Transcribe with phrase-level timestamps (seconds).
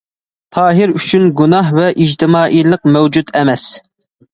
[0.55, 3.73] تاھىر ئۈچۈن گۇناھ ۋە ئىجتىمائىيلىق مەۋجۇت ئەمەس.